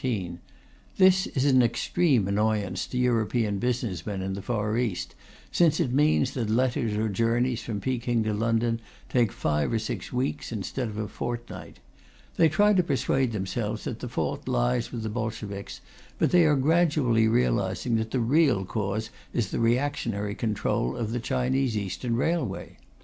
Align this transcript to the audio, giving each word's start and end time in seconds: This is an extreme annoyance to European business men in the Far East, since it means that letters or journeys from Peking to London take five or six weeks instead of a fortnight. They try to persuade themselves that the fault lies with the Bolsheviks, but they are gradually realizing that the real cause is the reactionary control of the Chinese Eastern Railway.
This 0.97 1.27
is 1.27 1.45
an 1.45 1.61
extreme 1.61 2.27
annoyance 2.27 2.87
to 2.87 2.97
European 2.97 3.59
business 3.59 4.03
men 4.03 4.23
in 4.23 4.33
the 4.33 4.41
Far 4.41 4.75
East, 4.75 5.13
since 5.51 5.79
it 5.79 5.91
means 5.93 6.31
that 6.31 6.49
letters 6.49 6.97
or 6.97 7.07
journeys 7.07 7.61
from 7.61 7.79
Peking 7.79 8.23
to 8.23 8.33
London 8.33 8.81
take 9.09 9.31
five 9.31 9.71
or 9.71 9.77
six 9.77 10.11
weeks 10.11 10.51
instead 10.51 10.87
of 10.87 10.97
a 10.97 11.07
fortnight. 11.07 11.77
They 12.35 12.49
try 12.49 12.73
to 12.73 12.81
persuade 12.81 13.31
themselves 13.31 13.83
that 13.83 13.99
the 13.99 14.09
fault 14.09 14.47
lies 14.47 14.91
with 14.91 15.03
the 15.03 15.09
Bolsheviks, 15.09 15.81
but 16.17 16.31
they 16.31 16.45
are 16.45 16.55
gradually 16.55 17.27
realizing 17.27 17.97
that 17.97 18.09
the 18.09 18.21
real 18.21 18.65
cause 18.65 19.11
is 19.35 19.51
the 19.51 19.59
reactionary 19.59 20.33
control 20.33 20.97
of 20.97 21.11
the 21.11 21.19
Chinese 21.19 21.77
Eastern 21.77 22.15
Railway. 22.15 22.77